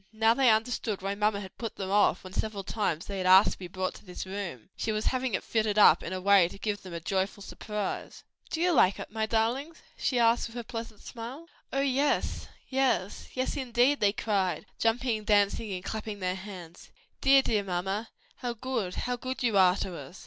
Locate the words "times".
2.63-3.05